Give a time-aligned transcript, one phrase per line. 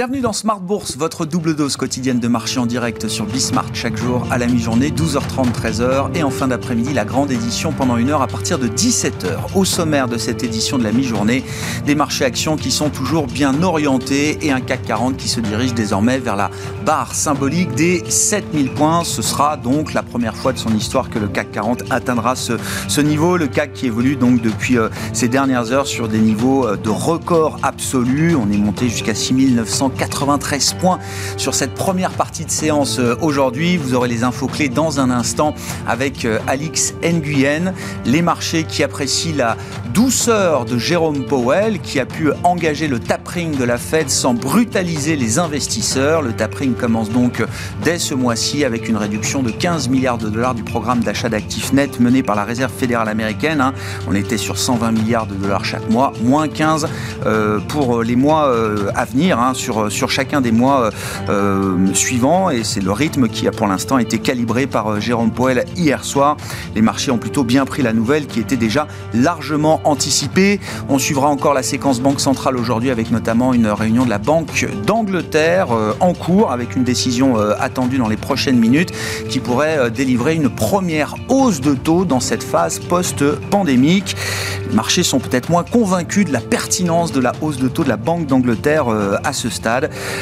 [0.00, 3.98] Bienvenue dans Smart Bourse, votre double dose quotidienne de marché en direct sur Bismart chaque
[3.98, 8.08] jour à la mi-journée, 12h30, 13h et en fin d'après-midi la grande édition pendant une
[8.08, 9.54] heure à partir de 17h.
[9.54, 11.44] Au sommaire de cette édition de la mi-journée,
[11.84, 15.74] des marchés actions qui sont toujours bien orientés et un CAC 40 qui se dirige
[15.74, 16.50] désormais vers la
[16.86, 19.04] barre symbolique des 7000 points.
[19.04, 23.00] Ce sera donc la première fois de son histoire que le CAC 40 atteindra ce,
[23.02, 23.36] niveau.
[23.36, 26.88] Le CAC qui évolue donc depuis euh, ces dernières heures sur des niveaux euh, de
[26.88, 28.34] record absolu.
[28.34, 30.98] On est monté jusqu'à 6900 93 points
[31.36, 33.76] sur cette première partie de séance euh, aujourd'hui.
[33.76, 35.54] Vous aurez les infos clés dans un instant
[35.86, 37.74] avec euh, Alix Nguyen.
[38.04, 39.56] Les marchés qui apprécient la
[39.92, 45.16] douceur de Jérôme Powell qui a pu engager le tapering de la Fed sans brutaliser
[45.16, 46.22] les investisseurs.
[46.22, 47.42] Le tapering commence donc
[47.82, 51.72] dès ce mois-ci avec une réduction de 15 milliards de dollars du programme d'achat d'actifs
[51.72, 53.60] nets mené par la Réserve fédérale américaine.
[53.60, 53.74] Hein.
[54.08, 56.88] On était sur 120 milliards de dollars chaque mois, moins 15
[57.26, 58.52] euh, pour les mois
[58.94, 59.54] à venir hein,
[59.88, 60.90] sur chacun des mois
[61.28, 65.30] euh, suivants et c'est le rythme qui a pour l'instant été calibré par euh, Jérôme
[65.30, 66.36] Poel hier soir.
[66.74, 70.60] Les marchés ont plutôt bien pris la nouvelle qui était déjà largement anticipée.
[70.88, 74.66] On suivra encore la séquence Banque centrale aujourd'hui avec notamment une réunion de la Banque
[74.86, 78.92] d'Angleterre euh, en cours avec une décision attendue dans les prochaines minutes
[79.28, 84.16] qui pourrait délivrer une première hausse de taux dans cette phase post-pandémique.
[84.68, 87.88] Les marchés sont peut-être moins convaincus de la pertinence de la hausse de taux de
[87.88, 88.86] la Banque d'Angleterre
[89.24, 89.59] à ce stade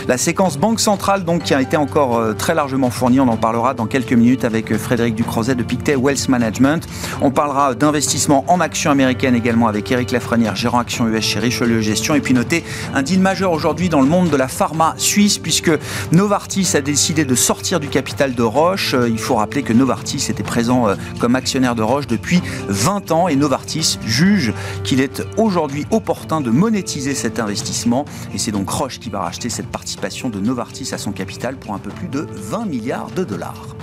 [0.08, 3.36] La séquence Banque Centrale, donc, qui a été encore euh, très largement fournie, on en
[3.36, 6.88] parlera dans quelques minutes avec euh, Frédéric Ducrozet de Pictet Wealth Management.
[7.20, 11.80] On parlera d'investissement en actions américaines également avec Eric Lafrenière, gérant actions US chez Richelieu
[11.80, 12.14] Gestion.
[12.14, 12.64] Et puis noter
[12.94, 15.70] un deal majeur aujourd'hui dans le monde de la pharma suisse, puisque
[16.10, 18.94] Novartis a décidé de sortir du capital de Roche.
[18.94, 20.86] Euh, il faut rappeler que Novartis était présent
[21.20, 24.52] comme actionnaire de Roche depuis 20 ans et Novartis juge
[24.84, 28.04] qu'il est aujourd'hui opportun de monétiser cet investissement.
[28.34, 31.74] Et c'est donc Roche qui va acheter cette participation de Novartis à son capital pour
[31.74, 33.76] un peu plus de 20 milliards de dollars.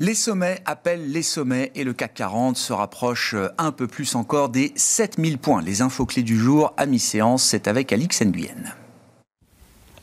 [0.00, 4.48] Les sommets appellent les sommets et le CAC 40 se rapproche un peu plus encore
[4.48, 5.62] des 7000 points.
[5.62, 8.74] Les infos clés du jour à mi-séance, c'est avec Alix Nguyen.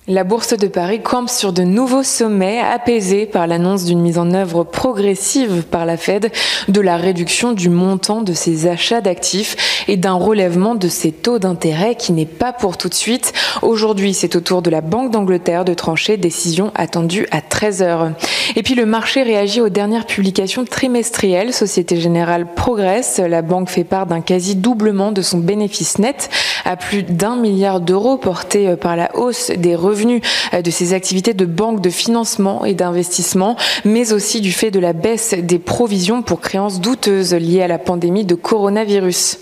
[0.07, 4.33] La bourse de Paris campe sur de nouveaux sommets apaisés par l'annonce d'une mise en
[4.33, 6.31] œuvre progressive par la Fed
[6.67, 11.37] de la réduction du montant de ses achats d'actifs et d'un relèvement de ses taux
[11.37, 13.33] d'intérêt qui n'est pas pour tout de suite.
[13.61, 18.11] Aujourd'hui, c'est au tour de la Banque d'Angleterre de trancher, décision attendue à 13 heures.
[18.55, 21.53] Et puis le marché réagit aux dernières publications trimestrielles.
[21.53, 23.19] Société Générale progresse.
[23.19, 26.31] La banque fait part d'un quasi doublement de son bénéfice net
[26.65, 30.21] à plus d'un milliard d'euros porté par la hausse des revenus revenus
[30.53, 34.79] euh, de ses activités de banque de financement et d'investissement, mais aussi du fait de
[34.79, 39.37] la baisse des provisions pour créances douteuses liées à la pandémie de coronavirus.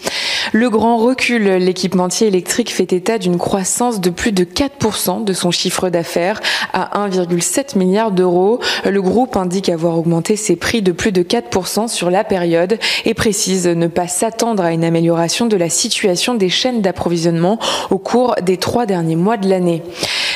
[0.53, 5.51] Le grand recul, l'équipementier électrique fait état d'une croissance de plus de 4% de son
[5.51, 6.41] chiffre d'affaires
[6.73, 8.59] à 1,7 milliard d'euros.
[8.85, 13.13] Le groupe indique avoir augmenté ses prix de plus de 4% sur la période et
[13.13, 18.35] précise ne pas s'attendre à une amélioration de la situation des chaînes d'approvisionnement au cours
[18.41, 19.83] des trois derniers mois de l'année.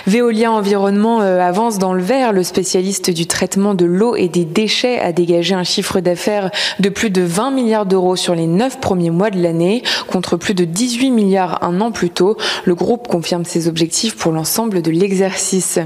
[0.05, 2.33] Veolia Environnement euh, avance dans le vert.
[2.33, 6.89] Le spécialiste du traitement de l'eau et des déchets a dégagé un chiffre d'affaires de
[6.89, 10.65] plus de 20 milliards d'euros sur les neuf premiers mois de l'année, contre plus de
[10.65, 12.35] 18 milliards un an plus tôt.
[12.65, 15.79] Le groupe confirme ses objectifs pour l'ensemble de l'exercice.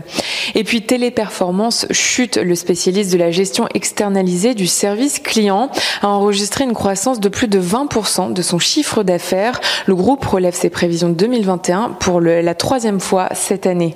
[0.55, 2.37] Et puis Téléperformance chute.
[2.37, 5.69] Le spécialiste de la gestion externalisée du service client
[6.01, 9.61] a enregistré une croissance de plus de 20% de son chiffre d'affaires.
[9.85, 13.95] Le groupe relève ses prévisions 2021 pour la troisième fois cette année.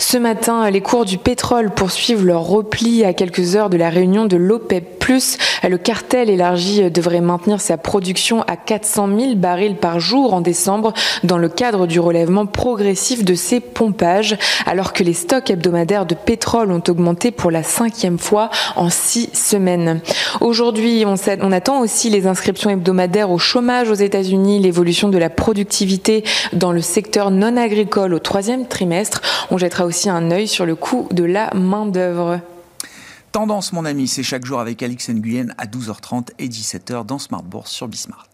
[0.00, 4.24] Ce matin, les cours du pétrole poursuivent leur repli à quelques heures de la réunion
[4.24, 5.00] de l'OPEP+.
[5.68, 10.92] Le cartel élargi devrait maintenir sa production à 400 000 barils par jour en décembre
[11.24, 14.36] dans le cadre du relèvement progressif de ses pompages,
[14.66, 19.30] alors que les stocks hebdomadaires de pétrole ont augmenté pour la cinquième fois en six
[19.32, 20.00] semaines.
[20.40, 26.22] Aujourd'hui, on, attend aussi les inscriptions hebdomadaires au chômage aux États-Unis, l'évolution de la productivité
[26.52, 29.22] dans le secteur non agricole au troisième trimestre.
[29.50, 32.40] On jettera un œil sur le coût de la main-d'œuvre.
[33.32, 37.42] Tendance, mon ami, c'est chaque jour avec Alix Nguyen à 12h30 et 17h dans Smart
[37.42, 38.26] Bourse sur Bismart.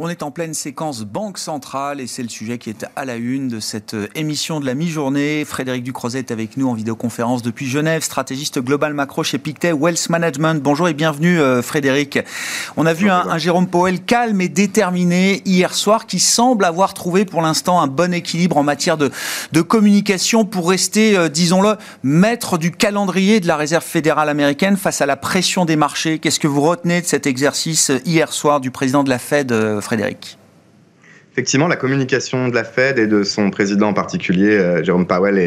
[0.00, 3.16] On est en pleine séquence Banque centrale et c'est le sujet qui est à la
[3.16, 5.44] une de cette euh, émission de la mi-journée.
[5.44, 10.08] Frédéric Ducrozet est avec nous en vidéoconférence depuis Genève, stratégiste global macro chez Pictet Wealth
[10.08, 10.62] Management.
[10.62, 12.20] Bonjour et bienvenue euh, Frédéric.
[12.76, 17.24] On a vu un, Jérôme Powell calme et déterminé hier soir qui semble avoir trouvé
[17.24, 19.10] pour l'instant un bon équilibre en matière de,
[19.50, 21.74] de communication pour rester, euh, disons-le,
[22.04, 26.20] maître du calendrier de la Réserve fédérale américaine face à la pression des marchés.
[26.20, 29.52] Qu'est-ce que vous retenez de cet exercice hier soir du président de la Fed
[29.88, 30.38] Frédéric
[31.32, 35.38] Effectivement, la communication de la Fed et de son président en particulier, euh, Jérôme Powell,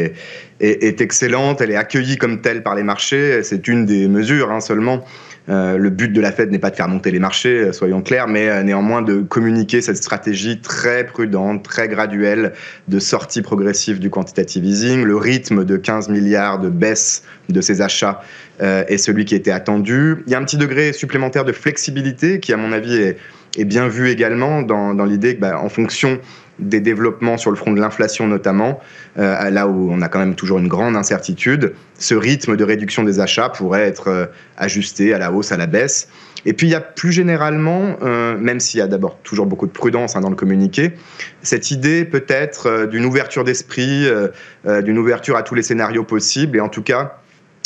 [0.58, 1.60] est, excellente.
[1.60, 3.42] Elle est accueillie comme telle par les marchés.
[3.42, 5.04] C'est une des mesures hein, seulement.
[5.48, 8.00] Euh, le but de la Fed n'est pas de faire monter les marchés, euh, soyons
[8.00, 12.54] clairs, mais néanmoins de communiquer cette stratégie très prudente, très graduelle
[12.88, 15.04] de sortie progressive du quantitative easing.
[15.04, 18.22] Le rythme de 15 milliards de baisse de ses achats
[18.60, 20.22] est celui qui était attendu.
[20.26, 23.16] Il y a un petit degré supplémentaire de flexibilité qui, à mon avis, est
[23.56, 26.18] est bien vu également dans, l'idée que, bah, en fonction
[26.58, 28.80] des développements sur le front de l'inflation notamment,
[29.18, 33.04] euh, là où on a quand même toujours une grande incertitude, ce rythme de réduction
[33.04, 34.26] des achats pourrait être euh,
[34.56, 36.08] ajusté à la hausse, à la baisse.
[36.44, 39.66] Et puis il y a plus généralement, euh, même s'il y a d'abord toujours beaucoup
[39.66, 40.92] de prudence hein, dans le communiqué,
[41.42, 44.06] cette idée peut-être d'une ouverture d'esprit,
[44.64, 47.21] d'une ouverture à tous les scénarios possibles, et en tout cas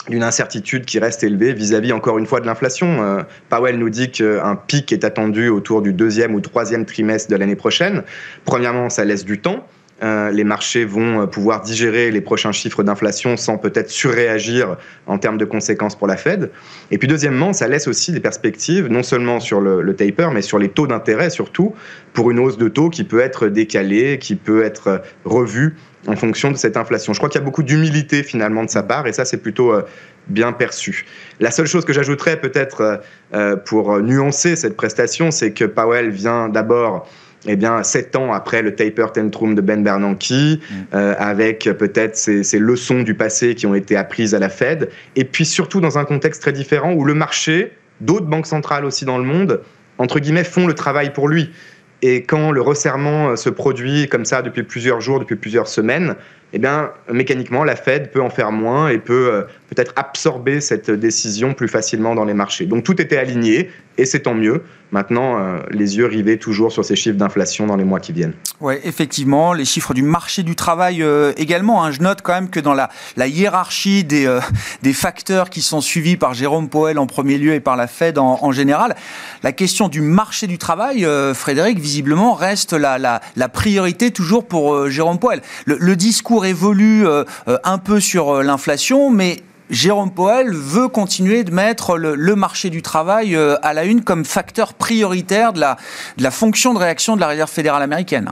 [0.09, 3.03] d'une incertitude qui reste élevée vis-à-vis encore une fois de l'inflation.
[3.03, 7.37] Euh, Powell nous dit qu'un pic est attendu autour du deuxième ou troisième trimestre de
[7.37, 8.03] l'année prochaine.
[8.45, 9.67] Premièrement, ça laisse du temps.
[10.03, 14.77] Euh, les marchés vont euh, pouvoir digérer les prochains chiffres d'inflation sans peut-être surréagir
[15.07, 16.51] en termes de conséquences pour la Fed.
[16.91, 20.43] Et puis deuxièmement, ça laisse aussi des perspectives, non seulement sur le, le taper, mais
[20.43, 21.75] sur les taux d'intérêt surtout,
[22.13, 25.77] pour une hausse de taux qui peut être décalée, qui peut être revue
[26.07, 27.13] en fonction de cette inflation.
[27.13, 29.73] Je crois qu'il y a beaucoup d'humilité finalement de sa part et ça c'est plutôt
[29.73, 29.83] euh,
[30.29, 31.05] bien perçu.
[31.41, 32.97] La seule chose que j'ajouterais peut-être euh,
[33.35, 37.09] euh, pour nuancer cette prestation, c'est que Powell vient d'abord
[37.49, 40.97] eh bien, sept ans après le taper tantrum de Ben Bernanke, mm.
[41.17, 45.25] avec peut-être ces, ces, leçons du passé qui ont été apprises à la Fed, et
[45.25, 47.71] puis surtout dans un contexte très différent où le marché,
[48.01, 49.61] d'autres banques centrales aussi dans le monde,
[49.99, 51.51] entre guillemets, font le travail pour lui.
[52.03, 56.15] Et quand le resserrement euh, se produit comme ça depuis plusieurs jours, depuis plusieurs semaines,
[56.57, 60.91] eh bien, mécaniquement, la Fed peut en faire moins et peut euh, peut-être absorber cette
[60.91, 62.65] décision plus facilement dans les marchés.
[62.65, 64.63] Donc tout était aligné et c'est tant mieux.
[64.93, 68.35] Maintenant, euh, les yeux rivés toujours sur ces chiffres d'inflation dans les mois qui viennent.
[68.61, 71.85] Oui, effectivement, les chiffres du marché du travail euh, également.
[71.85, 71.91] Hein.
[71.91, 72.89] Je note quand même que dans la,
[73.19, 74.39] hiérarchie des,
[74.83, 78.17] des facteurs qui sont suivis par Jérôme Powell en premier lieu et par la Fed
[78.17, 78.97] en, général,
[79.43, 84.89] la question du marché du travail, Frédéric, visiblement reste la, la, la, priorité toujours pour
[84.89, 85.43] Jérôme Powell.
[85.67, 87.07] Le, le discours évolue
[87.47, 93.35] un peu sur l'inflation, mais Jérôme Powell veut continuer de mettre le, marché du travail
[93.35, 95.77] euh, à la une comme facteur prioritaire de la,
[96.17, 98.31] de la fonction de réaction de la Réserve fédérale américaine.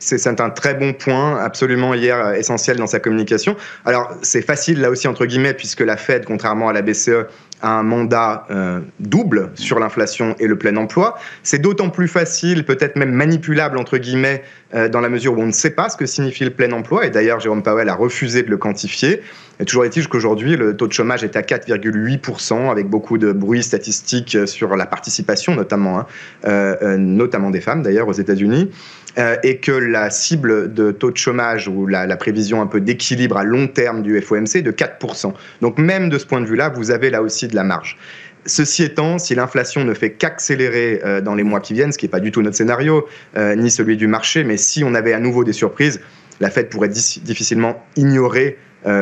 [0.00, 3.56] C'est un très bon point, absolument hier euh, essentiel dans sa communication.
[3.84, 7.26] Alors c'est facile là aussi entre guillemets puisque la Fed, contrairement à la BCE,
[7.62, 11.18] un mandat euh, double sur l'inflation et le plein emploi.
[11.42, 14.42] C'est d'autant plus facile, peut-être même manipulable entre guillemets,
[14.74, 17.06] euh, dans la mesure où on ne sait pas ce que signifie le plein emploi.
[17.06, 19.22] Et d'ailleurs, Jérôme Powell a refusé de le quantifier.
[19.60, 23.62] Et toujours est-il qu'aujourd'hui, le taux de chômage est à 4,8%, avec beaucoup de bruit
[23.62, 26.06] statistique sur la participation, notamment,
[26.44, 28.70] hein, notamment des femmes d'ailleurs aux États-Unis.
[29.16, 33.36] Euh, et que la cible de taux de chômage ou la, prévision un peu d'équilibre
[33.36, 35.32] à long terme du FOMC est de 4%.
[35.62, 37.96] Donc même de ce point de vue-là, vous avez là aussi de la marge.
[38.44, 42.04] Ceci étant, si l'inflation ne fait qu'accélérer euh, dans les mois qui viennent, ce qui
[42.04, 45.14] n'est pas du tout notre scénario, euh, ni celui du marché, mais si on avait
[45.14, 46.00] à nouveau des surprises,
[46.40, 48.58] la Fed pourrait difficilement ignorer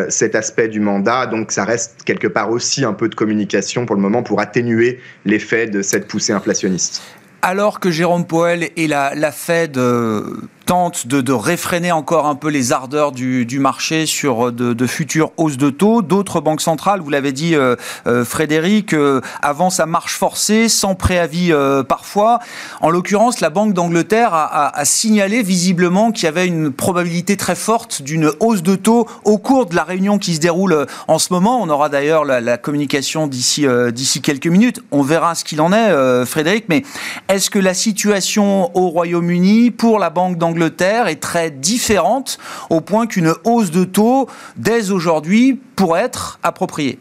[0.08, 1.26] cet aspect du mandat.
[1.26, 4.98] Donc ça reste quelque part aussi un peu de communication pour le moment pour atténuer
[5.26, 7.02] l'effet de cette poussée inflationniste
[7.42, 9.78] alors que Jérôme Poel et la, la Fed
[10.66, 15.70] tente de, réfréner encore un peu les ardeurs du, marché sur de, futures hausses de
[15.70, 16.02] taux.
[16.02, 20.94] D'autres banques centrales, vous l'avez dit euh, euh, Frédéric, euh, avancent à marche forcée, sans
[20.94, 21.52] préavis
[21.88, 22.40] parfois.
[22.80, 28.02] En l'occurrence, la Banque d'Angleterre a, signalé visiblement qu'il y avait une probabilité très forte
[28.02, 31.60] d'une hausse de taux au cours de la réunion qui se déroule en ce moment.
[31.62, 33.66] On aura d'ailleurs la, communication d'ici
[34.22, 34.80] quelques minutes.
[34.90, 36.64] On verra ce qu'il en est, Frédéric.
[36.68, 36.82] Mais
[37.28, 42.38] est-ce que la situation au Royaume-Uni pour la Banque d'Angleterre est très différente
[42.70, 46.98] au point qu'une hausse de taux dès aujourd'hui pourrait être appropriée.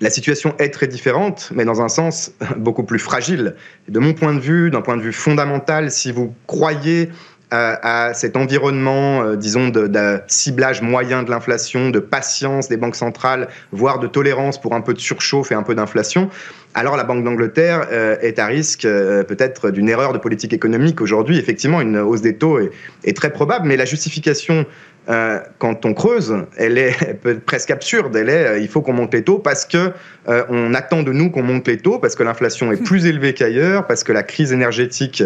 [0.00, 3.54] La situation est très différente, mais dans un sens beaucoup plus fragile.
[3.88, 7.10] De mon point de vue, d'un point de vue fondamental, si vous croyez
[7.52, 13.98] à cet environnement, disons, de, ciblage moyen de l'inflation, de patience des banques centrales, voire
[13.98, 16.30] de tolérance pour un peu de surchauffe et un peu d'inflation,
[16.74, 17.86] alors la Banque d'Angleterre
[18.22, 21.38] est à risque peut-être d'une erreur de politique économique aujourd'hui.
[21.38, 22.58] Effectivement, une hausse des taux
[23.04, 24.64] est très probable, mais la justification
[25.08, 28.14] euh, quand on creuse, elle est presque absurde.
[28.14, 29.90] Elle est, euh, il faut qu'on monte les taux parce que
[30.28, 33.34] euh, on attend de nous qu'on monte les taux, parce que l'inflation est plus élevée
[33.34, 35.24] qu'ailleurs, parce que la crise énergétique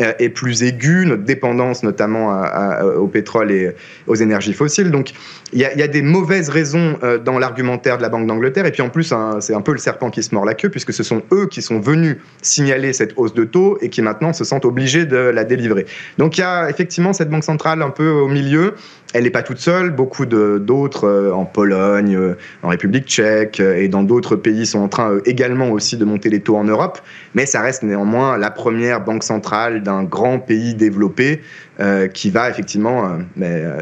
[0.00, 2.42] est plus aiguë, notre dépendance notamment
[2.96, 3.76] au pétrole et
[4.08, 4.90] aux énergies fossiles.
[4.90, 5.12] Donc
[5.52, 8.66] il y, a des mauvaises raisons dans l'argumentaire de la Banque d'Angleterre.
[8.66, 10.92] Et puis en plus, c'est un peu le serpent qui se mord la queue, puisque
[10.92, 14.42] ce sont eux qui sont venus signaler cette hausse de taux et qui maintenant se
[14.42, 15.86] sentent obligés de la délivrer.
[16.18, 18.74] Donc il y a effectivement cette Banque centrale un peu au milieu
[19.14, 19.90] elle n'est pas toute seule.
[19.90, 24.80] Beaucoup d'autres euh, en Pologne, euh, en République tchèque euh, et dans d'autres pays sont
[24.80, 26.98] en train également aussi de monter les taux en Europe.
[27.34, 31.40] Mais ça reste néanmoins la première banque centrale d'un grand pays développé
[32.12, 33.18] qui va effectivement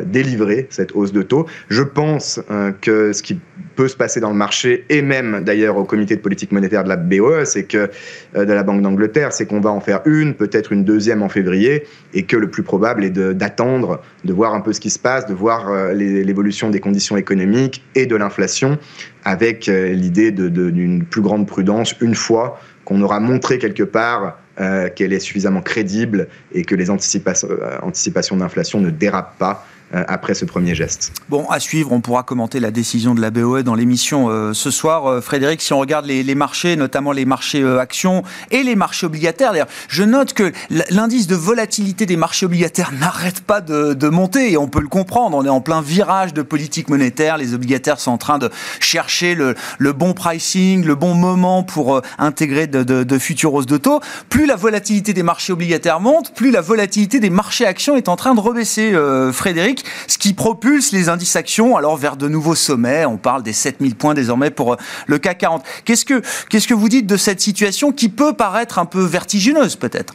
[0.04, 1.46] délivrer cette hausse de taux.
[1.68, 2.40] Je pense
[2.80, 3.38] que ce qui
[3.74, 6.88] peut se passer dans le marché et même d'ailleurs au comité de politique monétaire de
[6.88, 7.90] la BOE, c'est que
[8.34, 11.84] de la Banque d'Angleterre, c'est qu'on va en faire une, peut-être une deuxième en février
[12.14, 15.26] et que le plus probable est d'attendre, de voir un peu ce qui se passe
[15.26, 18.78] de voir euh, l'évolution des conditions économiques et de l'inflation
[19.24, 24.88] avec euh, l'idée d'une plus grande prudence une fois qu'on aura montré quelque part euh,
[24.88, 30.44] qu'elle est suffisamment crédible et que les anticipations d'inflation ne dérapent pas euh, après ce
[30.44, 31.12] premier geste.
[31.28, 34.70] Bon, à suivre, on pourra commenter la décision de la BOE dans l'émission euh, ce
[34.70, 35.06] soir.
[35.06, 39.52] Euh, Frédéric, si on regarde les, marchés, notamment les marchés actions et les marchés obligataires,
[39.52, 40.52] d'ailleurs, je note que
[40.90, 45.36] l'indice de volatilité des marchés obligataires n'arrête pas de, monter et on peut le comprendre.
[45.36, 47.38] On est en plein virage de politique monétaire.
[47.38, 49.54] Les obligataires sont en train de chercher le,
[49.92, 54.00] bon pricing, le bon moment pour intégrer de, de futures hausses de taux.
[54.28, 58.16] Plus la volatilité des marchés obligataires monte, plus la volatilité des marchés actions est en
[58.16, 58.92] train de rebaisser.
[59.32, 63.04] Frédéric, ce qui propulse les indices actions alors vers de nouveaux sommets.
[63.04, 65.64] On parle des 7000 points désormais pour euh, le CAC 40.
[65.84, 69.76] Qu'est-ce que, qu'est-ce que vous dites de cette situation qui peut paraître un peu vertigineuse
[69.76, 70.14] peut-être?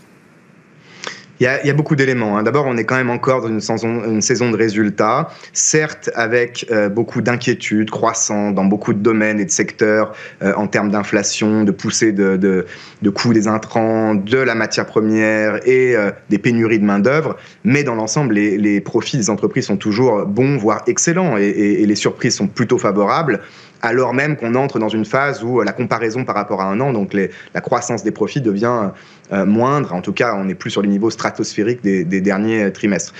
[1.39, 2.38] Il y, a, beaucoup d'éléments.
[2.38, 2.44] Hein.
[2.44, 6.65] D'abord, on est quand même encore dans une saison, une saison de résultats, certes avec
[6.72, 11.63] euh, beaucoup d'inquiétudes croissantes dans beaucoup de domaines et de secteurs euh, en termes d'inflation,
[11.63, 16.79] de poussée de, de, coûts des intrants, de la matière première et euh, des pénuries
[16.79, 17.38] de main-d'œuvre.
[17.63, 22.36] Mais dans l'ensemble, les, profits des entreprises sont toujours bons, voire excellents, et les surprises
[22.36, 23.41] sont plutôt favorables
[23.88, 26.91] alors même qu'on entre dans une phase où la comparaison par rapport à un an,
[26.91, 28.91] donc la croissance des profits devient
[29.32, 29.94] euh, moindre.
[29.94, 33.13] En tout cas, on n'est plus sur les niveaux stratosphériques des, derniers trimestres.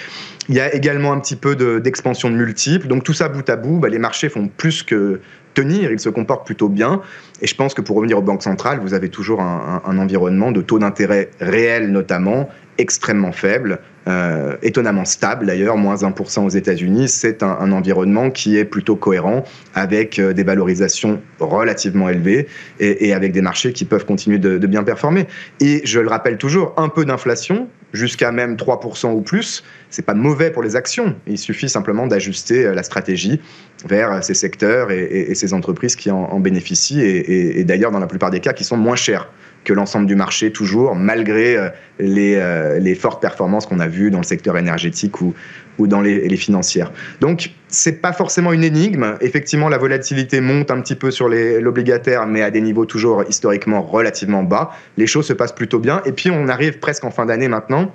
[0.50, 2.88] Il y a également un petit peu d'expansion de, multiples.
[2.88, 5.21] Donc tout ça bout à bout, bah, les marchés font plus que
[5.53, 7.01] tenir, ils se comportent plutôt bien.
[7.41, 10.51] Et je pense que pour revenir aux banques centrales, vous avez toujours un, un environnement
[10.51, 17.09] de taux d'intérêt réel notamment extrêmement faible, euh, étonnamment stable d'ailleurs, moins 1% aux États-Unis.
[17.09, 19.43] C'est un, environnement qui est plutôt cohérent
[19.75, 22.47] avec euh, des valorisations relativement élevées
[22.79, 25.27] et, avec des marchés qui peuvent continuer de, bien performer.
[25.59, 30.13] Et je le rappelle toujours, un peu d'inflation, jusqu'à même 3% ou plus, c'est pas
[30.13, 31.15] mauvais pour les actions.
[31.27, 33.41] Il suffit simplement d'ajuster euh, la stratégie
[33.86, 38.39] vers ces secteurs et, ces entreprises qui en, bénéficient et, d'ailleurs dans la plupart des
[38.39, 39.29] cas qui sont moins chers
[39.67, 41.69] que l'ensemble du marché, toujours, malgré euh,
[42.00, 45.34] euh, les, fortes performances qu'on a vues dans le secteur énergétique ou,
[45.77, 46.93] ou dans les, financières.
[47.19, 49.17] Donc, c'est pas forcément une énigme.
[49.19, 53.81] Effectivement, la volatilité monte un petit peu sur l'obligataire, mais à des niveaux toujours historiquement
[53.81, 54.72] relativement bas.
[54.96, 56.01] Les choses se passent plutôt bien.
[56.05, 57.93] Et puis, on arrive presque en fin d'année maintenant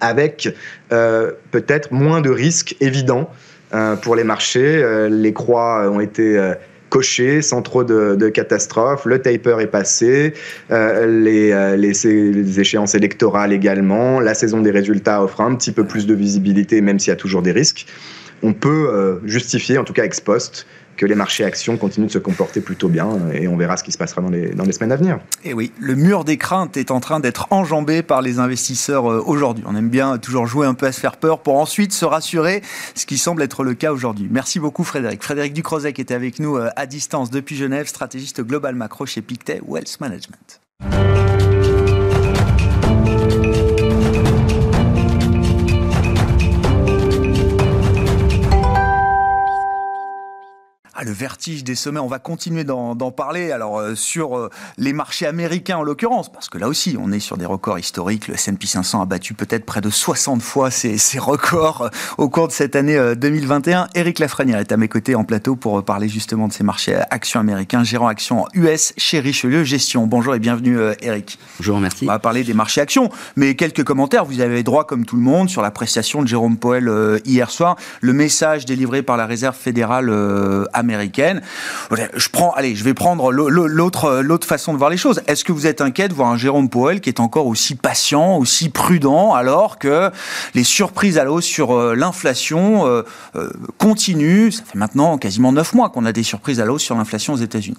[0.00, 0.48] avec
[0.92, 3.28] euh, peut-être moins de risques évidents
[4.02, 5.08] pour les marchés.
[5.10, 6.54] les croix ont été
[6.90, 9.06] coché, sans trop de, catastrophes.
[9.06, 10.34] Le taper est passé,
[10.70, 14.20] euh, les, euh, échéances électorales également.
[14.20, 17.16] La saison des résultats offre un petit peu plus de visibilité, même s'il y a
[17.16, 17.86] toujours des risques.
[18.42, 20.66] On peut euh, justifier, en tout cas ex post,
[20.96, 23.92] que les marchés actions continuent de se comporter plutôt bien et on verra ce qui
[23.92, 25.18] se passera dans les, dans les semaines à venir.
[25.44, 29.22] Et oui, le mur des craintes est en train d'être enjambé par les investisseurs euh,
[29.24, 29.64] aujourd'hui.
[29.66, 32.62] On aime bien toujours jouer un peu à se faire peur pour ensuite se rassurer,
[32.94, 34.28] ce qui semble être le cas aujourd'hui.
[34.30, 35.22] Merci beaucoup Frédéric.
[35.22, 39.60] Frédéric Ducrozet était avec nous euh, à distance depuis Genève, stratégiste global macro chez Pictet
[39.66, 40.60] Wealth Management.
[51.02, 53.52] Ah, le vertige des sommets, on va continuer d'en parler.
[53.52, 57.20] Alors euh, sur euh, les marchés américains en l'occurrence, parce que là aussi on est
[57.20, 58.28] sur des records historiques.
[58.28, 61.88] Le S&P 500 a battu peut-être près de 60 fois ses, records euh,
[62.18, 63.88] au cours de cette année 2021.
[63.94, 67.40] Éric Lafrenière est à mes côtés en plateau pour parler justement de ces marchés actions
[67.40, 70.06] américains, gérant actions US chez Richelieu Gestion.
[70.06, 71.38] Bonjour et bienvenue Éric.
[71.60, 72.04] Bonjour, merci.
[72.04, 74.26] On va parler des marchés actions, mais quelques commentaires.
[74.26, 78.12] Vous avez droit comme tout le monde sur l'appréciation de Jérôme Powell hier soir, le
[78.12, 80.10] message délivré par la Réserve fédérale
[80.74, 80.89] américaine
[81.90, 85.22] Je prends, allez, je vais prendre l'autre l'autre façon de voir les choses.
[85.26, 88.36] Est-ce que vous êtes inquiet de voir un Jérôme Powell qui est encore aussi patient,
[88.36, 90.10] aussi prudent, alors que
[90.54, 93.02] les surprises à hausse sur euh, l'inflation euh,
[93.36, 94.50] euh, continuent?
[94.50, 97.38] Ça fait maintenant quasiment neuf mois qu'on a des surprises à hausse sur l'inflation aux
[97.38, 97.78] États-Unis.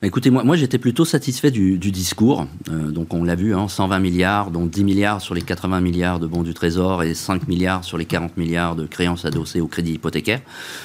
[0.00, 2.46] Écoutez, moi, moi j'étais plutôt satisfait du, discours.
[2.70, 6.20] Euh, donc on l'a vu, hein, 120 milliards, dont 10 milliards sur les 80 milliards
[6.20, 9.66] de bons du Trésor et 5 milliards sur les 40 milliards de créances adossées au
[9.66, 10.40] crédit hypothécaire.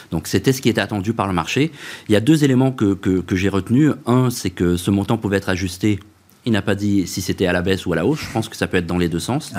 [0.09, 1.71] Donc c'était ce qui était attendu par le marché.
[2.09, 3.91] Il y a deux éléments que, que, que j'ai retenus.
[4.07, 5.99] Un, c'est que ce montant pouvait être ajusté
[6.45, 8.19] il n'a pas dit si c'était à la baisse ou à la hausse.
[8.21, 9.53] Je pense que ça peut être dans les deux sens.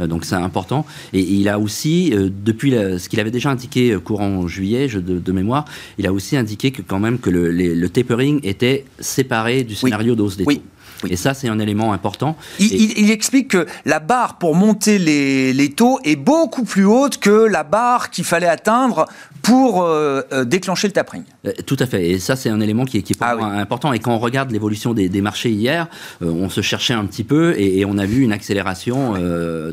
[0.00, 0.86] Euh, donc c'est important.
[1.12, 5.00] Et, il a aussi, euh, depuis ce qu'il avait déjà indiqué euh, courant juillet de,
[5.00, 5.64] de, mémoire,
[5.98, 10.14] il a aussi indiqué que quand même que le, le tapering était séparé du scénario
[10.14, 10.62] d'hausse des taux.
[11.08, 12.36] Et ça, c'est un élément important.
[12.58, 17.30] Il, explique que la barre pour monter les, les, taux est beaucoup plus haute que
[17.30, 19.06] la barre qu'il fallait atteindre
[19.42, 21.22] pour euh, euh, déclencher le tapering.
[21.46, 22.10] Euh, tout à fait.
[22.10, 23.92] Et ça, c'est un élément qui est, qui est ah important.
[23.92, 25.88] Et quand on regarde l'évolution des, des, marchés hier,
[26.20, 29.14] on se cherchait un petit peu et, on a vu une accélération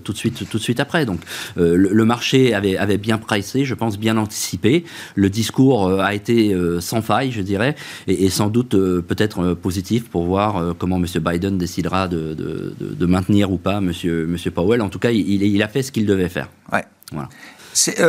[0.03, 1.05] tout de suite, tout de suite après.
[1.05, 1.19] Donc,
[1.55, 4.85] le, marché avait, avait bien pricé, je pense, bien anticipé.
[5.15, 7.75] Le discours a été sans faille, je dirais,
[8.07, 11.05] et, et sans doute peut-être positif pour voir comment M.
[11.19, 13.85] Biden décidera de, de, de, maintenir ou pas M.
[13.85, 14.81] Monsieur, monsieur Powell.
[14.81, 16.49] En tout cas, il, il a fait ce qu'il devait faire.
[16.71, 16.83] Ouais.
[17.11, 17.29] Voilà.
[17.73, 18.01] C'est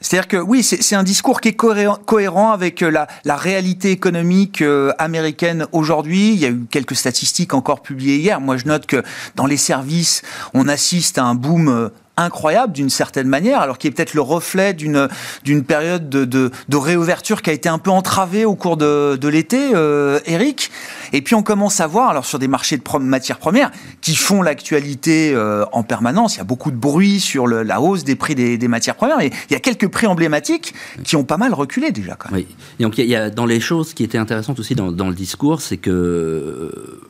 [0.00, 4.62] c'est-à-dire que oui, c'est un discours qui est cohérent, avec euh, la, la, réalité économique
[4.62, 6.32] euh, américaine aujourd'hui.
[6.32, 8.40] Il y a eu quelques statistiques encore publiées hier.
[8.40, 9.02] Moi, je note que
[9.34, 10.22] dans les services,
[10.54, 14.22] on assiste à un boom euh, incroyable d'une certaine manière, alors qui est peut-être le
[14.22, 15.08] reflet d'une
[15.44, 19.28] d'une période de, de, réouverture qui a été un peu entravée au cours de, de
[19.28, 20.70] l'été, euh, Eric.
[21.12, 23.70] Et puis on commence à voir, alors sur des marchés de matières premières
[24.00, 28.04] qui font l'actualité euh, en permanence, il y a beaucoup de bruit sur la hausse
[28.04, 31.24] des prix des, des, matières premières, mais il y a quelques prix emblématiques qui ont
[31.24, 32.16] pas mal reculé déjà.
[32.16, 32.40] Quand même.
[32.40, 32.56] Oui.
[32.80, 35.14] Et donc il y, a, dans les choses qui étaient intéressantes aussi dans, dans le
[35.14, 37.00] discours, c'est que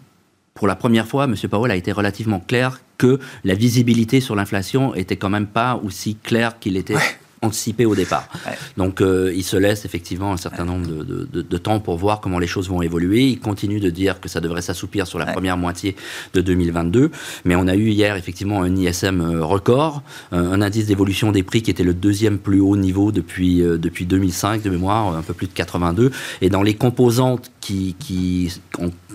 [0.56, 1.36] pour la première fois, M.
[1.48, 6.16] Powell a été relativement clair que la visibilité sur l'inflation était quand même pas aussi
[6.16, 6.96] claire qu'il était
[7.42, 8.28] anticipé au départ.
[8.76, 12.20] Donc euh, il se laisse effectivement un certain nombre de, de, de, temps pour voir
[12.20, 13.28] comment les choses vont évoluer.
[13.28, 15.96] Il continue de dire que ça devrait s'assoupir sur la première moitié
[16.34, 17.10] de 2022.
[17.44, 21.62] Mais on a eu hier effectivement un ISM euh, record, un indice d'évolution des prix
[21.62, 25.34] qui était le deuxième plus haut niveau depuis, euh, depuis 2005 de mémoire, un peu
[25.34, 26.10] plus de 82.
[26.40, 28.52] Et dans les composantes qui, qui,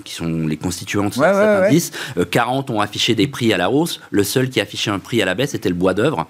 [0.03, 1.91] qui sont les constituantes de cet indice,
[2.29, 4.01] 40 ont affiché des prix à la hausse.
[4.11, 6.27] Le seul qui a affiché un prix à la baisse était le bois d'œuvre.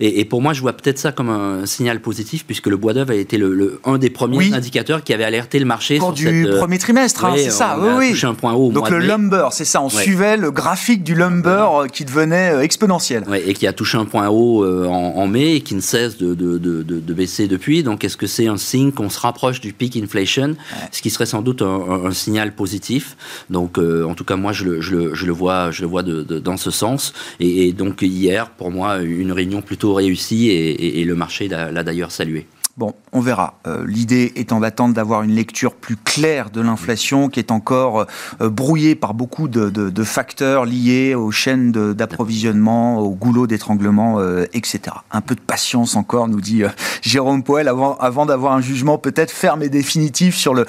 [0.00, 2.94] Et, et, pour moi, je vois peut-être ça comme un signal positif, puisque le bois
[2.94, 5.98] d'œuvre a été le, un des premiers indicateurs qui avait alerté le marché.
[5.98, 7.78] Pour du euh, premier trimestre, hein, c'est ça.
[7.78, 8.20] oui, oui.
[8.24, 8.72] un point haut.
[8.72, 9.80] Donc le lumber, c'est ça.
[9.80, 13.22] On suivait le graphique du lumber euh, qui devenait euh, exponentiel.
[13.46, 16.58] et qui a touché un point haut en, mai et qui ne cesse de, de,
[16.58, 17.84] de, de baisser depuis.
[17.84, 20.56] Donc est-ce que c'est un signe qu'on se rapproche du peak inflation,
[20.90, 23.16] ce qui serait sans doute un, signal positif.
[23.50, 26.02] Donc en tout cas, moi, je le, je le, je le vois, je le vois
[26.02, 27.12] dans ce sens.
[27.40, 32.46] Et, donc hier, pour moi, une réunion plutôt réussie et, le marché l'a d'ailleurs salué.
[32.76, 33.60] Bon, on verra.
[33.68, 38.06] Euh, l'idée étant d'attendre d'avoir une lecture plus claire de l'inflation qui est encore
[38.40, 44.96] euh, brouillée par beaucoup de, facteurs liés aux chaînes d'approvisionnement, au goulot d'étranglement, euh, etc.
[45.12, 46.64] Un peu de patience encore, nous dit
[47.00, 50.66] Jérôme Poel, avant, avant d'avoir un jugement peut-être ferme et définitif sur le,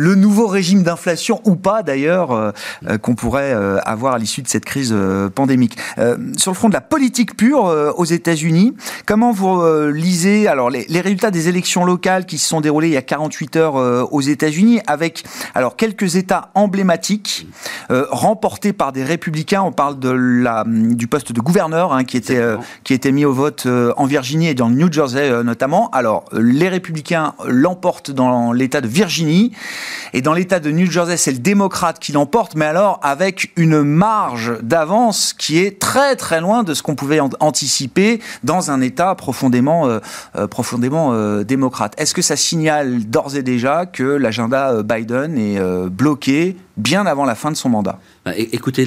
[0.00, 2.52] le nouveau régime d'inflation ou pas d'ailleurs euh,
[2.88, 4.94] euh, qu'on pourrait euh, avoir à l'issue de cette crise
[5.34, 5.76] pandémique.
[6.36, 7.64] sur le front de la politique pure
[7.96, 8.74] aux États-Unis,
[9.06, 12.96] comment vous lisez alors les, résultats des élections locales qui se sont déroulées il y
[12.96, 17.46] a 48 heures aux États-Unis avec alors quelques États emblématiques
[17.88, 19.62] remportés par des républicains.
[19.62, 22.42] On parle de la du poste de gouverneur hein, qui était
[22.84, 25.90] qui était mis au vote en Virginie et dans le New Jersey notamment.
[25.90, 29.52] Alors les républicains l'emportent dans l'État de Virginie.
[30.12, 33.82] Et dans l'État de New Jersey, c'est le démocrate qui l'emporte, mais alors avec une
[33.82, 39.14] marge d'avance qui est très très loin de ce qu'on pouvait anticiper dans un État
[39.14, 39.98] profondément, euh,
[40.36, 40.46] euh,
[40.82, 41.94] euh, démocrate.
[41.98, 47.34] Est-ce que ça signale d'ores et déjà que l'agenda Biden est bloqué bien avant la
[47.34, 47.98] fin de son mandat.
[48.24, 48.86] Bah, écoutez,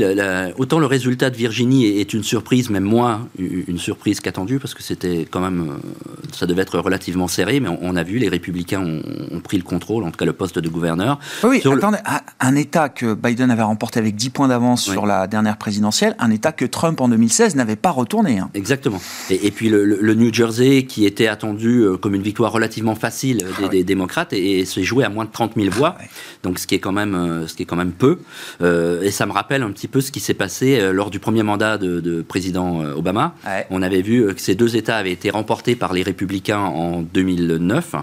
[0.57, 4.83] autant le résultat de Virginie est, une surprise, même moins une surprise qu'attendue, parce que
[4.83, 5.89] c'était quand même, euh,
[6.31, 10.03] ça devait être relativement serré, mais on, a vu, les républicains ont, pris le contrôle,
[10.03, 11.19] en tout cas le poste de gouverneur.
[11.43, 11.97] Oui, attendez,
[12.39, 16.31] un État que Biden avait remporté avec 10 points d'avance sur la dernière présidentielle, un
[16.31, 18.39] État que Trump en 2016 n'avait pas retourné.
[18.39, 18.49] Hein.
[18.53, 19.01] Exactement.
[19.29, 23.81] Et, puis le, New Jersey, qui était attendu euh, comme une victoire relativement facile des,
[23.81, 25.97] ah démocrates, et, s'est joué à moins de 30 000 voix,
[26.43, 28.19] donc ce qui est quand même, euh, ce qui est quand même peu.
[28.61, 31.43] et ça me rappelle un petit peu ce qui s'est passé euh, lors du premier
[31.43, 33.35] mandat de, président euh, Obama.
[33.69, 37.95] On avait vu que ces deux États avaient été remportés par les républicains en 2009.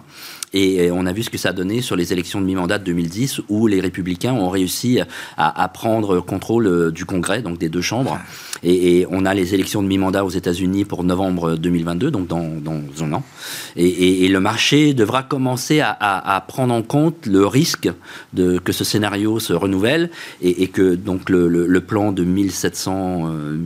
[0.53, 2.85] Et on a vu ce que ça a donné sur les élections de mi-mandat de
[2.85, 4.99] 2010, où les républicains ont réussi
[5.37, 8.19] à, prendre contrôle euh, du Congrès, donc des deux chambres.
[8.65, 12.43] Et, on a les élections de mi-mandat aux États-Unis pour novembre 2022, donc dans,
[13.01, 13.23] un an.
[13.77, 17.89] Et, le marché devra commencer à, prendre en compte le risque
[18.33, 19.70] de, que ce scénario se renouvelle
[20.43, 23.57] et, que donc le, plan de 1700 euh,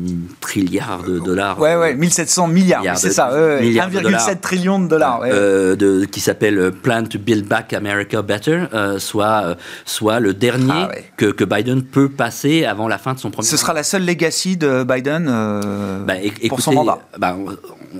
[0.40, 1.60] trilliards de dollars.
[1.60, 5.22] Ouais, ouais, 1700 milliards, c'est ça, 1,7 trillion de dollars.
[5.24, 10.34] Euh, de, qui s'appelle Plan to Build Back America Better euh, soit, euh, soit le
[10.34, 13.72] dernier ah que, que, Biden peut passer avant la fin de son premier Ce sera
[13.72, 16.14] la seule legacy de Biden euh, bah,
[16.48, 16.98] pour son mandat.
[17.18, 17.36] Bah,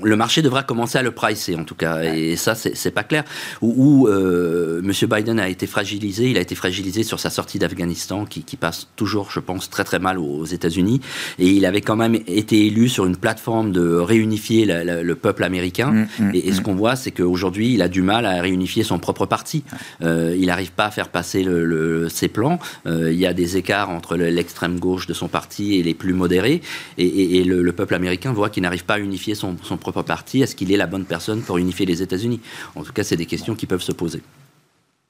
[0.03, 3.25] le marché devra commencer à le pricer en tout cas, et ça c'est pas clair.
[3.61, 4.93] Où, euh, M.
[5.09, 7.84] Biden a été fragilisé, il a été fragilisé sur sa sortie d'Afghanistan,
[8.29, 11.01] qui, passe toujours, je pense, très très mal aux États-Unis,
[11.39, 15.91] et il avait quand même été élu sur une plateforme de réunifier le peuple américain.
[15.91, 16.63] Mm, mm, et, ce mm.
[16.63, 19.65] qu'on voit, c'est qu'aujourd'hui, il a du mal à réunifier son propre parti.
[20.03, 22.59] Euh, il n'arrive pas à faire passer le, ses plans.
[22.87, 26.13] Euh, il y a des écarts entre l'extrême gauche de son parti et les plus
[26.13, 26.61] modérés,
[26.99, 30.55] et, le, peuple américain voit qu'il n'arrive pas à unifier son, son propre parti, est-ce
[30.55, 32.41] qu'il est la bonne personne pour unifier les États-Unis?
[32.77, 34.23] En tout cas, c'est des questions qui peuvent se poser.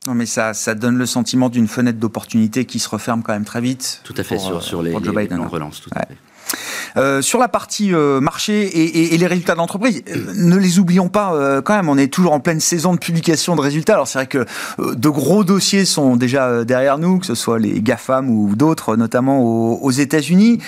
[0.07, 3.45] Non, mais ça, ça donne le sentiment d'une fenêtre d'opportunité qui se referme quand même
[3.45, 4.01] très vite.
[4.05, 5.41] Tout à fait, sur, sur les, les Biden.
[5.41, 6.17] relance, tout à fait.
[6.97, 11.61] Euh, sur la partie euh, marché et, les résultats d'entreprise, euh, ne les oublions pas
[11.63, 11.89] quand même.
[11.89, 13.95] On est toujours en pleine saison de publication de résultats.
[13.95, 14.45] Alors c'est vrai que
[14.79, 19.43] de gros dossiers sont déjà derrière nous, que ce soit les GAFAM ou d'autres, notamment
[19.43, 20.61] aux, aux États-Unis.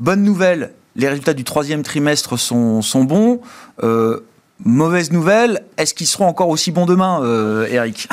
[0.00, 3.40] bonne nouvelle, les résultats du troisième trimestre sont, sont bons.
[4.64, 8.08] Euh, Mauvaise nouvelle, est-ce qu'ils seront encore aussi bons demain, euh, Eric?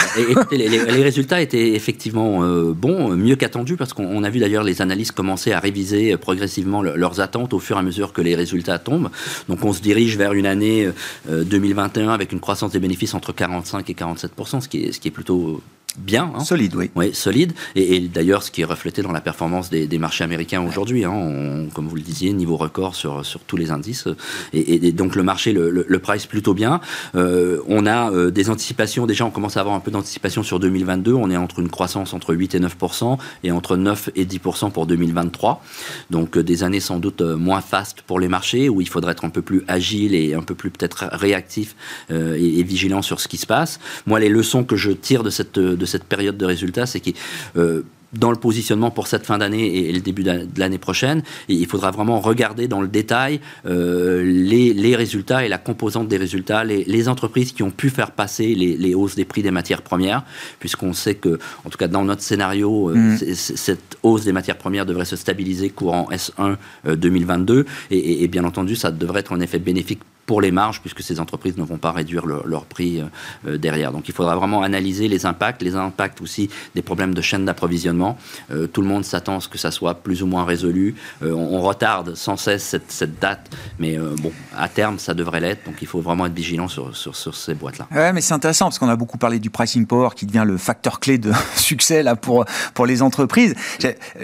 [0.51, 0.67] Les,
[1.03, 5.51] résultats étaient effectivement euh, bons, mieux qu'attendus, parce qu'on a vu d'ailleurs les analystes commencer
[5.51, 9.09] à réviser progressivement leurs attentes au fur et à mesure que les résultats tombent.
[9.49, 10.89] Donc on se dirige vers une année
[11.29, 15.07] 2021 avec une croissance des bénéfices entre 45 et 47 ce qui est, ce qui
[15.07, 15.61] est plutôt
[15.97, 16.31] bien.
[16.35, 16.43] Hein.
[16.43, 16.89] Solide, oui.
[16.95, 17.53] Oui, solide.
[17.75, 21.87] Et, d'ailleurs, ce qui est reflété dans la performance des, marchés américains aujourd'hui, hein, comme
[21.87, 24.07] vous le disiez, niveau record sur, sur tous les indices.
[24.53, 26.81] Et, donc le marché le, le, price plutôt bien.
[27.15, 30.59] Euh, on a euh, des anticipations, déjà on commence à avoir un peu d'anticipation sur
[30.59, 31.13] 2022.
[31.13, 34.85] On est entre une croissance entre 8 et 9% et entre 9 et 10% pour
[34.85, 35.63] 2023.
[36.09, 39.25] Donc euh, des années sans doute moins fastes pour les marchés, où il faudrait être
[39.25, 41.75] un peu plus agile et un peu plus peut-être réactif
[42.09, 43.79] et, et, vigilant sur ce qui se passe.
[44.05, 47.11] Moi, les leçons que je tire de cette de cette période de résultats, c'est que
[47.57, 51.23] euh, dans le positionnement pour cette fin d'année et le début de l'année prochaine.
[51.47, 56.63] il faudra vraiment regarder dans le détail euh, les, résultats et la composante des résultats,
[56.63, 60.23] les, entreprises qui ont pu faire passer les, hausses des prix des matières premières,
[60.59, 63.17] puisqu'on sait que, en tout cas dans notre scénario, euh, mm.
[63.33, 66.55] cette hausse des matières premières devrait se stabiliser courant S1
[66.95, 67.65] 2022.
[67.89, 71.19] Et, et, bien entendu, ça devrait être un effet bénéfique pour les marges, puisque ces
[71.19, 73.05] entreprises ne vont pas réduire leur prix euh,
[73.47, 73.91] euh, derrière.
[73.91, 78.17] Donc il faudra vraiment analyser les impacts, les impacts aussi des problèmes de chaîne d'approvisionnement.
[78.51, 80.95] Euh, tout le monde s'attend à ce que ça soit plus ou moins résolu.
[81.21, 85.65] on, retarde sans cesse cette, date, mais bon, à terme, ça devrait l'être.
[85.65, 87.87] Donc il faut vraiment être vigilant sur, sur, sur ces boîtes-là.
[87.91, 90.57] Ouais, mais c'est intéressant parce qu'on a beaucoup parlé du pricing power qui devient le
[90.57, 93.55] facteur clé de succès là pour, pour les entreprises.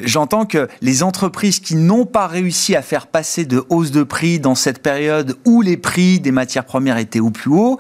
[0.03, 4.39] J'entends que les entreprises qui n'ont pas réussi à faire passer de hausse de prix
[4.39, 7.80] dans cette période où les prix prix des matières premières était au plus haut,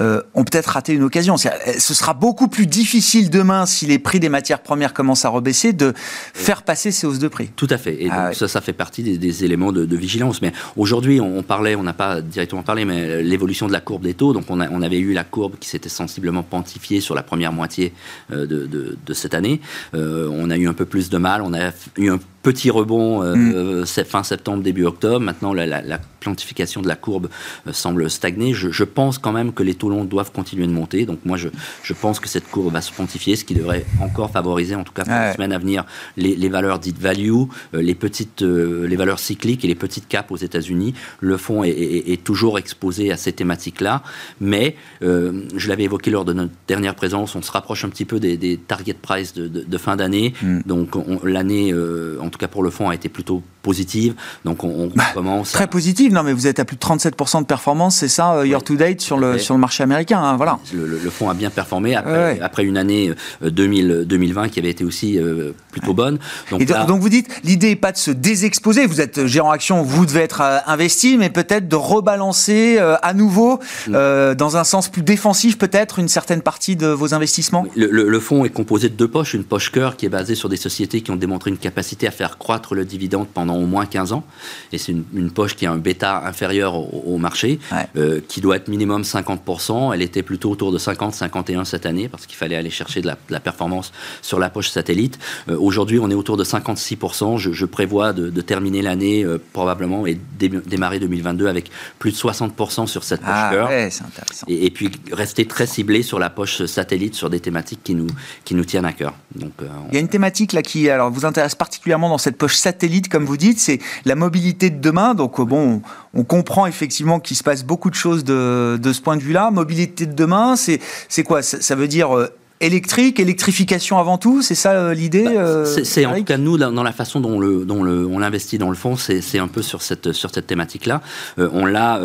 [0.00, 1.36] euh, ont peut-être raté une occasion.
[1.36, 5.74] Ce sera beaucoup plus difficile demain, si les prix des matières premières commencent à rebaisser,
[5.74, 5.92] de
[6.32, 7.50] faire passer ces hausses de prix.
[7.56, 8.02] Tout à fait.
[8.02, 10.40] Et ah ça, ça fait partie des, éléments de, vigilance.
[10.40, 14.14] Mais aujourd'hui, on, parlait, on n'a pas directement parlé, mais l'évolution de la courbe des
[14.14, 14.32] taux.
[14.32, 17.92] Donc, on, on avait eu la courbe qui s'était sensiblement pontifiée sur la première moitié
[18.32, 19.60] euh, de, cette année.
[19.94, 21.42] Euh, on a eu un peu plus de mal.
[21.42, 23.84] On a eu un petit rebond mm.
[24.06, 25.18] fin septembre, début octobre.
[25.18, 27.28] Maintenant, la, la, quantification de la courbe
[27.70, 28.52] semble stagner.
[28.52, 31.06] Je, pense quand même que les taux longs doivent continuer de monter.
[31.06, 31.48] Donc moi, je,
[31.82, 34.92] je pense que cette courbe va se pontifier, ce qui devrait encore favoriser, en tout
[34.92, 35.84] cas pour les semaines à venir,
[36.16, 40.36] les, les valeurs dites value, les petites, les valeurs cycliques et les petites caps aux
[40.36, 40.94] États-Unis.
[41.20, 44.02] Le fonds est, est, toujours exposé à ces thématiques-là,
[44.40, 48.18] mais je l'avais évoqué lors de notre dernière présence, on se rapproche un petit peu
[48.18, 50.34] des, des target price de, de, fin d'année.
[50.42, 50.60] Mm.
[50.66, 51.72] Donc l'année,
[52.20, 54.14] en tout cas pour le fonds, a été plutôt positive.
[54.44, 55.50] Donc on, bah, commence.
[55.50, 58.46] Très positive, non mais vous êtes à plus de 37% de performance, c'est ça, euh,
[58.46, 60.20] year to date sur le, sur le marché américain.
[60.22, 60.60] Hein, voilà.
[60.72, 65.18] Le, fonds a bien performé après, après une année 2000, 2020 qui avait été aussi
[65.18, 66.18] euh, plutôt bonne.
[66.50, 70.06] Donc, donc vous dites, l'idée n'est pas de se désexposer, vous êtes gérant action, vous
[70.06, 74.34] devez être euh, investi, mais peut-être de rebalancer à nouveau mm.
[74.34, 77.66] dans un sens plus défensif peut-être une certaine partie de vos investissements?
[77.74, 80.56] Le, fonds est composé de deux poches, une poche cœur qui est basée sur des
[80.56, 84.12] sociétés qui ont démontré une capacité à faire croître le dividende pendant au moins 15
[84.12, 84.24] ans.
[84.72, 87.58] Et c'est une, poche qui a un bêta inférieur au, marché,
[87.96, 89.92] euh, qui doit être minimum 50%.
[89.92, 93.40] Elle était plutôt autour de 50-51 cette année, parce qu'il fallait aller chercher de la,
[93.40, 93.92] performance
[94.22, 95.18] sur la poche satellite.
[95.48, 97.38] Euh, aujourd'hui, on est autour de 56%.
[97.38, 103.04] Je, prévois de, terminer l'année euh, probablement et démarrer 2022 avec plus de 60% sur
[103.04, 103.70] cette poche ah, cœur.
[103.70, 108.08] Et, et, puis rester très ciblé sur la poche satellite, sur des thématiques qui nous,
[108.44, 109.14] qui nous tiennent à cœur.
[109.34, 109.52] Donc,
[109.90, 113.08] Il y a une thématique là qui alors, vous intéresse particulièrement dans cette poche satellite,
[113.08, 115.14] comme vous dites c'est la mobilité de demain.
[115.14, 115.82] Donc, euh, bon,
[116.14, 119.50] on comprend effectivement qu'il se passe beaucoup de choses de, ce point de vue-là.
[119.50, 121.42] Mobilité de demain, c'est quoi?
[121.42, 122.28] Ça, veut dire euh,
[122.60, 126.56] électrique, électrification avant tout, c'est ça euh, l'idée bah, euh, C'est en tout cas nous
[126.56, 129.62] dans, la façon dont le dont le on l'investit dans le fond, c'est un peu
[129.62, 131.02] sur cette sur cette thématique-là.
[131.38, 132.00] Euh, on l'a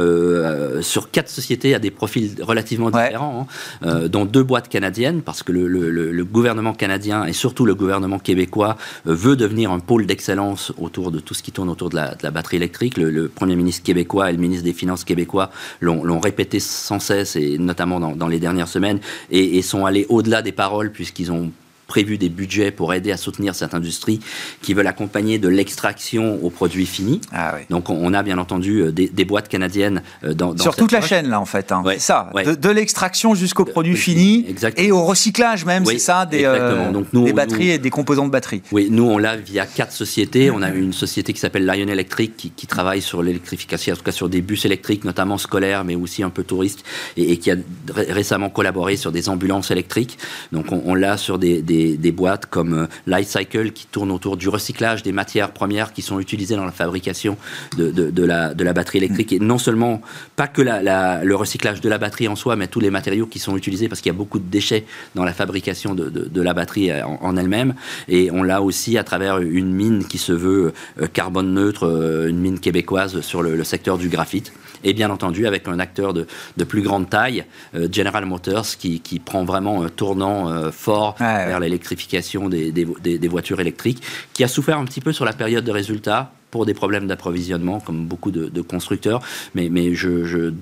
[0.81, 3.47] sur quatre sociétés à des profils relativement différents,
[3.81, 8.19] hein, dont deux boîtes canadiennes parce que le, le, gouvernement canadien et surtout le gouvernement
[8.19, 12.11] québécois veut devenir un pôle d'excellence autour de tout ce qui tourne autour de la,
[12.11, 12.97] de la batterie électrique.
[12.97, 17.57] Le, premier ministre québécois et le ministre des Finances québécois l'ont répété sans cesse et
[17.57, 21.51] notamment dans, dans les dernières semaines et, et sont allés au-delà des paroles puisqu'ils ont
[21.91, 24.21] prévu des budgets pour aider à soutenir cette industrie
[24.61, 27.19] qui veulent accompagner de l'extraction aux produits finis.
[27.33, 31.01] Ah Donc on a bien entendu euh, des, boîtes canadiennes euh, dans, Sur toute la
[31.01, 31.83] chaîne là en fait, hein.
[31.85, 34.45] c'est ça, de, l'extraction jusqu'aux produits finis
[34.77, 38.25] et au recyclage même, c'est ça, des, euh, Donc nous, des batteries et des composants
[38.25, 38.61] de batteries.
[38.71, 40.49] Oui, nous on l'a via quatre sociétés.
[40.49, 44.13] On a une société qui s'appelle Lion Electric qui, travaille sur l'électrification, en tout cas
[44.13, 46.85] sur des bus électriques, notamment scolaires, mais aussi un peu touristes,
[47.17, 47.55] et, qui a
[47.93, 50.17] récemment collaboré sur des ambulances électriques.
[50.53, 51.80] Donc on, l'a sur des des,
[52.11, 56.19] boîtes comme euh, Light Cycle qui tournent autour du recyclage des matières premières qui sont
[56.19, 57.37] utilisées dans la fabrication
[57.77, 59.33] de, de, la, de la, batterie électrique.
[59.33, 60.01] Et non seulement,
[60.35, 63.57] pas que le recyclage de la batterie en soi, mais tous les matériaux qui sont
[63.57, 67.05] utilisés parce qu'il y a beaucoup de déchets dans la fabrication de, la batterie euh,
[67.05, 67.75] en, elle-même.
[68.07, 72.39] Et on l'a aussi à travers une mine qui se veut euh, carbone neutre, une
[72.39, 74.51] mine québécoise sur le, secteur du graphite.
[74.83, 76.25] Et bien entendu, avec un acteur de,
[76.63, 82.71] plus grande taille, General Motors, qui, qui, prend vraiment un tournant fort vers l'électrification des,
[82.71, 84.01] des, voitures électriques,
[84.33, 87.79] qui a souffert un petit peu sur la période de résultats pour des problèmes d'approvisionnement,
[87.79, 89.21] comme beaucoup de, constructeurs,
[89.55, 90.53] mais, mais je,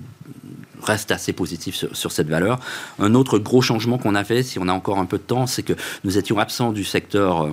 [0.82, 2.60] reste assez positif sur, cette valeur.
[3.00, 5.46] Un autre gros changement qu'on a fait, si on a encore un peu de temps,
[5.46, 5.74] c'est que
[6.06, 7.52] nous étions absents du secteur euh,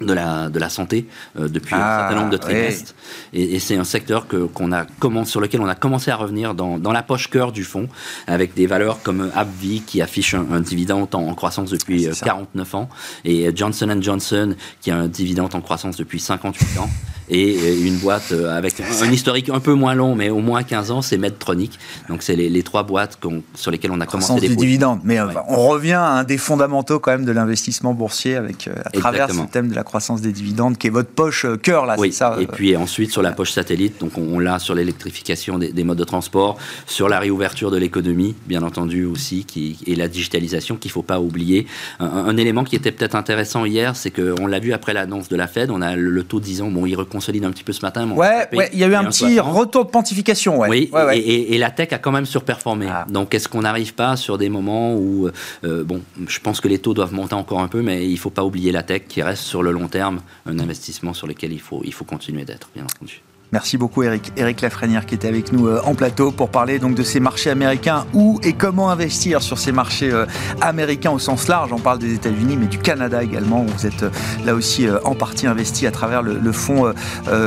[0.00, 1.06] de la, de la santé
[1.38, 2.94] euh, depuis un ah, certain nombre de trimestres.
[3.32, 4.86] Et, c'est un secteur que, qu'on a
[5.24, 7.88] sur lequel on a commencé à revenir dans, dans la poche cœur du fonds,
[8.26, 12.88] avec des valeurs comme AbbVie qui affiche un, dividende en, croissance depuis 49 euh, ans,
[13.24, 16.90] et Johnson Johnson qui a un dividende en croissance depuis 58 ans
[17.30, 20.90] et une boîte euh, avec un historique un peu moins long, mais au moins 15
[20.90, 21.78] ans, c'est Medtronic.
[22.08, 23.18] Donc, c'est les, trois boîtes
[23.54, 25.00] sur lesquelles on a commencé des dividendes.
[25.04, 28.74] Mais euh, on revient à un des fondamentaux quand même de l'investissement boursier avec, euh,
[28.84, 31.96] à travers ce thème de la croissance des dividendes qui est votre poche cœur, là,
[31.98, 35.84] c'est ça Et puis ensuite, sur la poche satellite, donc on, l'a sur l'électrification des,
[35.84, 40.76] modes de transport, sur la réouverture de l'économie, bien entendu aussi, qui, et la digitalisation
[40.76, 41.66] qu'il ne faut pas oublier.
[42.00, 45.46] Un, élément qui était peut-être intéressant hier, c'est qu'on l'a vu après l'annonce de la
[45.46, 47.82] Fed, on a le, taux de 10 ans, bon, il consolide un petit peu ce
[47.82, 48.10] matin.
[48.10, 50.58] ouais, il y a eu un petit retour de pontification.
[50.58, 50.68] Ouais.
[50.68, 52.86] Oui, Et, la tech a quand même surperformé.
[52.88, 53.04] Ah.
[53.10, 55.28] Donc, est-ce qu'on n'arrive pas sur des moments où,
[55.64, 58.18] euh, bon, je pense que les taux doivent monter encore un peu, mais il ne
[58.18, 61.52] faut pas oublier la tech qui reste sur le long terme un investissement sur lequel
[61.52, 63.20] il faut, il faut continuer d'être, bien entendu.
[63.52, 64.32] Merci beaucoup Eric.
[64.36, 67.50] Eric Lafrenière qui était avec nous euh, en plateau pour parler donc de ces marchés
[67.50, 70.26] américains, où et comment investir sur ces marchés euh,
[70.60, 71.72] américains au sens large.
[71.72, 73.64] On parle des États-Unis, mais du Canada également.
[73.64, 74.10] Vous êtes euh,
[74.44, 76.92] là aussi en partie investi à travers le, fonds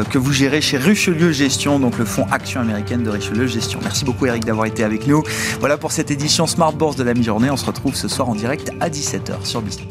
[0.10, 3.80] que vous gérez chez Richelieu Gestion, donc le fonds Action américaine de Richelieu Gestion.
[3.84, 5.24] Merci beaucoup Eric d'avoir été avec nous.
[5.60, 7.50] Voilà pour cette édition Smart Bourse de la mi-journée.
[7.50, 9.88] On se retrouve ce soir en direct à 17h sur Business.